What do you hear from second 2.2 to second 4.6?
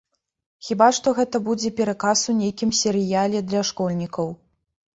у нейкім серыяле для школьнікаў.